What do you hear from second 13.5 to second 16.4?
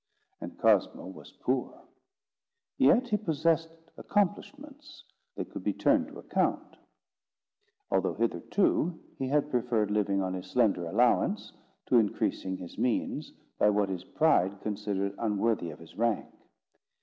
by what his pride considered unworthy of his rank.